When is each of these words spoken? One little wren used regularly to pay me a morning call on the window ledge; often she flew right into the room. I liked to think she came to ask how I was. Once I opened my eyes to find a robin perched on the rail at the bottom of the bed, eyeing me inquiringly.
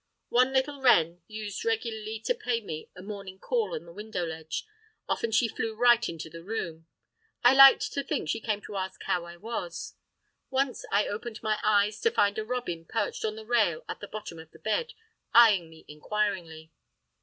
One 0.29 0.51
little 0.51 0.81
wren 0.81 1.21
used 1.27 1.63
regularly 1.63 2.19
to 2.21 2.33
pay 2.33 2.59
me 2.59 2.89
a 2.95 3.03
morning 3.03 3.37
call 3.37 3.75
on 3.75 3.85
the 3.85 3.93
window 3.93 4.25
ledge; 4.25 4.65
often 5.07 5.29
she 5.29 5.47
flew 5.47 5.75
right 5.75 6.09
into 6.09 6.27
the 6.27 6.41
room. 6.43 6.87
I 7.43 7.53
liked 7.53 7.93
to 7.93 8.03
think 8.03 8.27
she 8.27 8.39
came 8.39 8.61
to 8.61 8.77
ask 8.77 9.03
how 9.03 9.25
I 9.25 9.37
was. 9.37 9.93
Once 10.49 10.85
I 10.91 11.07
opened 11.07 11.43
my 11.43 11.59
eyes 11.63 11.99
to 12.01 12.09
find 12.09 12.39
a 12.39 12.43
robin 12.43 12.83
perched 12.83 13.23
on 13.23 13.35
the 13.35 13.45
rail 13.45 13.85
at 13.87 13.99
the 13.99 14.07
bottom 14.07 14.39
of 14.39 14.49
the 14.49 14.57
bed, 14.57 14.93
eyeing 15.35 15.69
me 15.69 15.85
inquiringly. 15.87 16.71